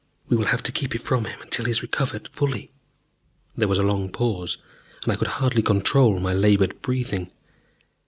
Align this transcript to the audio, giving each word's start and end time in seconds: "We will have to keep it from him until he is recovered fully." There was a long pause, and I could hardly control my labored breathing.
"We 0.29 0.35
will 0.35 0.45
have 0.47 0.63
to 0.63 0.71
keep 0.71 0.95
it 0.95 1.03
from 1.03 1.25
him 1.25 1.39
until 1.43 1.65
he 1.65 1.69
is 1.69 1.83
recovered 1.83 2.27
fully." 2.29 2.71
There 3.55 3.67
was 3.67 3.77
a 3.77 3.83
long 3.83 4.09
pause, 4.11 4.57
and 5.03 5.13
I 5.13 5.15
could 5.15 5.27
hardly 5.37 5.61
control 5.61 6.19
my 6.19 6.33
labored 6.33 6.81
breathing. 6.81 7.29